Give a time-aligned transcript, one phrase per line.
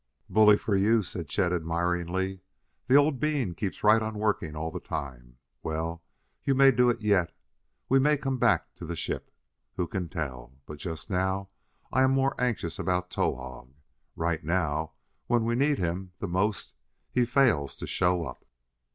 [0.27, 2.39] "Bully for you," said Chet admiringly;
[2.87, 5.37] "the old bean keeps right on working all the time.
[5.61, 6.01] Well,
[6.43, 7.31] you may do it yet;
[7.87, 9.29] we may come back to the ship.
[9.75, 10.55] Who can tell?
[10.65, 11.49] But just now
[11.93, 13.75] I am more anxious about Towahg.
[14.15, 14.93] Right now,
[15.27, 16.73] when we need him the most,
[17.11, 18.43] he fails to show up."